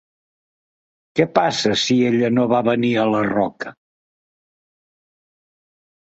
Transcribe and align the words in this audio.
Què 1.17 1.25
passa 1.33 1.73
si 1.81 1.97
ella 2.09 2.31
no 2.37 2.45
va 2.53 2.61
venir 2.67 2.89
a 3.01 3.03
la 3.09 3.19
roca? 3.27 3.73